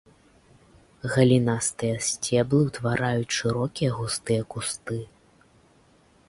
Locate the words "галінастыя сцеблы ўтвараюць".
1.15-3.35